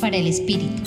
Para 0.00 0.16
el 0.16 0.26
Espíritu. 0.26 0.82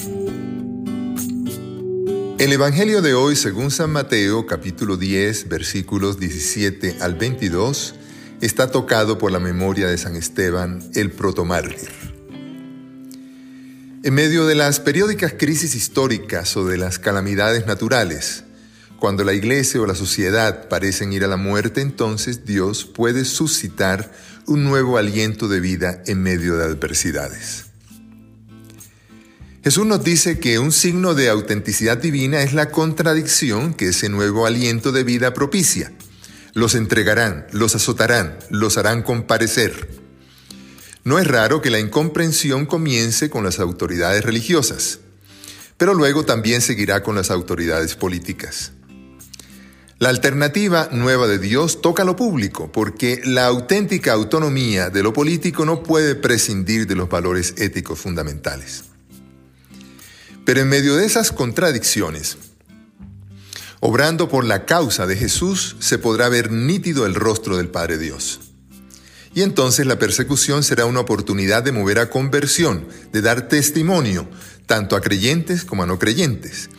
El 2.38 2.51
Evangelio 2.51 3.01
de 3.01 3.13
hoy, 3.13 3.38
según 3.38 3.72
San 3.72 3.92
Mateo, 3.92 4.45
capítulo 4.45 4.97
10, 4.97 5.47
versículos 5.47 6.20
17 6.20 6.98
al 7.00 7.16
22, 7.16 7.95
está 8.41 8.70
tocado 8.70 9.18
por 9.18 9.32
la 9.32 9.39
memoria 9.39 9.88
de 9.88 9.98
San 9.98 10.18
Esteban, 10.18 10.84
el 10.95 11.11
protomártir. 11.11 11.88
En 14.03 14.13
medio 14.13 14.45
de 14.45 14.55
las 14.55 14.81
periódicas 14.81 15.36
crisis 15.38 15.73
históricas 15.73 16.57
o 16.57 16.65
de 16.65 16.77
las 16.77 16.99
calamidades 16.99 17.68
naturales, 17.68 18.43
cuando 18.99 19.23
la 19.23 19.34
iglesia 19.34 19.79
o 19.79 19.86
la 19.86 19.95
sociedad 19.95 20.68
parecen 20.68 21.13
ir 21.13 21.23
a 21.23 21.27
la 21.27 21.38
muerte, 21.38 21.79
entonces 21.79 22.43
Dios 22.43 22.84
puede 22.84 23.23
suscitar 23.23 24.11
un 24.45 24.65
nuevo 24.65 24.97
aliento 24.97 25.47
de 25.47 25.61
vida 25.61 26.04
en 26.05 26.21
medio 26.21 26.57
de 26.57 26.65
adversidades. 26.65 27.66
Jesús 29.67 29.85
nos 29.85 30.02
dice 30.02 30.39
que 30.39 30.59
un 30.59 30.71
signo 30.71 31.13
de 31.13 31.27
autenticidad 31.27 31.98
divina 31.98 32.41
es 32.41 32.53
la 32.53 32.70
contradicción 32.70 33.73
que 33.73 33.90
ese 33.90 34.07
nuevo 34.07 34.45
aliento 34.45 34.93
de 34.93 35.03
vida 35.03 35.34
propicia. 35.34 35.91
Los 36.53 36.73
entregarán, 36.73 37.48
los 37.52 37.76
azotarán, 37.76 38.40
los 38.49 38.77
harán 38.77 39.03
comparecer. 39.03 39.90
No 41.03 41.20
es 41.20 41.27
raro 41.27 41.62
que 41.62 41.70
la 41.70 41.81
incomprensión 41.81 42.66
comience 42.66 43.30
con 43.30 43.43
las 43.43 43.59
autoridades 43.59 44.23
religiosas, 44.23 44.99
pero 45.76 45.93
luego 45.93 46.23
también 46.23 46.62
seguirá 46.62 47.04
con 47.04 47.15
las 47.15 47.29
autoridades 47.29 47.95
políticas. 47.95 48.71
La 49.99 50.07
alternativa 50.07 50.88
nueva 50.93 51.27
de 51.27 51.40
Dios 51.40 51.81
toca 51.81 52.05
lo 52.05 52.15
público, 52.15 52.71
porque 52.71 53.20
la 53.26 53.48
auténtica 53.48 54.13
autonomía 54.13 54.90
de 54.90 55.04
lo 55.04 55.12
político 55.12 55.65
no 55.65 55.84
puede 55.84 56.15
prescindir 56.15 56.88
de 56.88 56.95
los 56.95 57.09
valores 57.09 57.54
éticos 57.57 57.99
fundamentales. 57.99 58.85
Pero 60.48 60.62
en 60.62 60.70
medio 60.70 60.95
de 60.95 61.05
esas 61.05 61.34
contradicciones, 61.34 62.37
Obrando 63.81 64.30
por 64.30 64.45
la 64.45 64.66
causa 64.66 65.06
de 65.06 65.17
Jesús 65.17 65.76
se 65.80 65.98
podrá 65.98 66.30
ver 66.30 66.52
nítido 66.52 67.06
el 67.06 67.16
rostro 67.16 67.58
del 67.58 67.67
Padre 67.67 67.98
Dios. 67.98 68.39
Y 69.36 69.42
entonces 69.42 69.86
la 69.86 70.00
persecución 70.00 70.64
será 70.64 70.86
una 70.86 71.02
oportunidad 71.02 71.64
de 71.64 71.73
mover 71.73 72.00
a 72.00 72.09
conversión, 72.09 72.88
de 73.12 73.22
dar 73.22 73.50
testimonio, 73.50 74.28
tanto 74.66 74.95
a 74.95 75.02
creyentes 75.02 75.66
como 75.66 75.84
a 75.84 75.86
no 75.86 76.00
creyentes. 76.00 76.70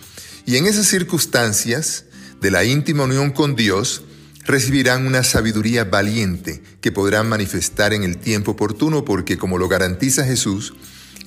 Y 0.47 0.57
en 0.57 0.67
esas 0.67 0.87
circunstancias 0.87 2.07
de 2.41 2.51
la 2.51 2.65
íntima 2.65 3.05
unión 3.05 3.33
con 3.33 3.55
Dios, 3.55 4.03
recibirán 4.47 5.07
una 5.07 5.25
sabiduría 5.25 5.85
valiente 5.85 6.63
que 6.81 6.91
podrán 6.91 7.29
manifestar 7.29 7.93
en 7.93 8.03
el 8.03 8.17
tiempo 8.17 8.53
oportuno 8.53 9.05
porque, 9.05 9.37
como 9.37 9.59
lo 9.59 9.69
garantiza 9.69 10.25
Jesús, 10.25 10.73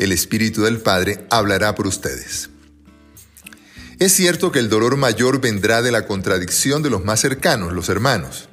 el 0.01 0.11
Espíritu 0.11 0.63
del 0.63 0.79
Padre 0.79 1.25
hablará 1.29 1.75
por 1.75 1.85
ustedes. 1.85 2.49
Es 3.99 4.13
cierto 4.13 4.51
que 4.51 4.57
el 4.57 4.67
dolor 4.67 4.97
mayor 4.97 5.39
vendrá 5.39 5.83
de 5.83 5.91
la 5.91 6.07
contradicción 6.07 6.81
de 6.81 6.89
los 6.89 7.05
más 7.05 7.19
cercanos, 7.19 7.71
los 7.71 7.87
hermanos. 7.87 8.49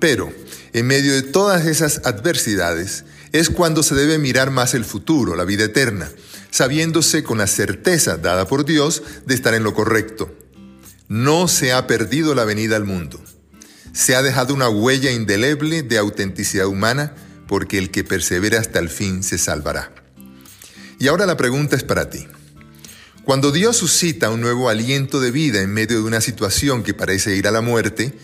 Pero, 0.00 0.32
en 0.72 0.86
medio 0.86 1.12
de 1.12 1.20
todas 1.20 1.66
esas 1.66 2.00
adversidades, 2.06 3.04
es 3.32 3.50
cuando 3.50 3.82
se 3.82 3.94
debe 3.94 4.16
mirar 4.16 4.50
más 4.50 4.72
el 4.72 4.86
futuro, 4.86 5.36
la 5.36 5.44
vida 5.44 5.64
eterna, 5.64 6.08
sabiéndose 6.50 7.22
con 7.22 7.36
la 7.36 7.46
certeza 7.46 8.16
dada 8.16 8.48
por 8.48 8.64
Dios 8.64 9.02
de 9.26 9.34
estar 9.34 9.52
en 9.52 9.64
lo 9.64 9.74
correcto. 9.74 10.34
No 11.06 11.48
se 11.48 11.74
ha 11.74 11.86
perdido 11.86 12.34
la 12.34 12.46
venida 12.46 12.76
al 12.76 12.84
mundo. 12.84 13.22
Se 13.92 14.16
ha 14.16 14.22
dejado 14.22 14.54
una 14.54 14.70
huella 14.70 15.10
indeleble 15.10 15.82
de 15.82 15.98
autenticidad 15.98 16.66
humana 16.66 17.14
porque 17.46 17.76
el 17.76 17.90
que 17.90 18.04
persevera 18.04 18.58
hasta 18.58 18.78
el 18.78 18.88
fin 18.88 19.22
se 19.22 19.36
salvará. 19.36 19.97
Y 20.98 21.08
ahora 21.08 21.26
la 21.26 21.36
pregunta 21.36 21.76
es 21.76 21.84
para 21.84 22.10
ti. 22.10 22.26
Cuando 23.24 23.52
Dios 23.52 23.76
suscita 23.76 24.30
un 24.30 24.40
nuevo 24.40 24.68
aliento 24.68 25.20
de 25.20 25.30
vida 25.30 25.60
en 25.60 25.72
medio 25.72 25.98
de 25.98 26.04
una 26.04 26.20
situación 26.20 26.82
que 26.82 26.94
parece 26.94 27.36
ir 27.36 27.46
a 27.46 27.50
la 27.50 27.60
muerte, 27.60 28.14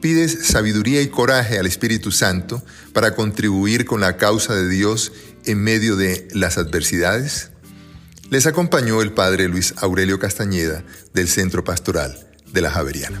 pides 0.00 0.46
sabiduría 0.46 1.02
y 1.02 1.08
coraje 1.08 1.58
al 1.58 1.66
Espíritu 1.66 2.12
Santo 2.12 2.62
para 2.92 3.14
contribuir 3.14 3.84
con 3.84 4.00
la 4.00 4.16
causa 4.16 4.54
de 4.54 4.68
Dios 4.68 5.12
en 5.44 5.58
medio 5.58 5.96
de 5.96 6.28
las 6.32 6.56
adversidades? 6.56 7.50
Les 8.30 8.46
acompañó 8.46 9.02
el 9.02 9.12
Padre 9.12 9.48
Luis 9.48 9.74
Aurelio 9.78 10.18
Castañeda 10.18 10.84
del 11.12 11.28
Centro 11.28 11.64
Pastoral 11.64 12.26
de 12.52 12.60
la 12.60 12.70
Javeriana. 12.70 13.20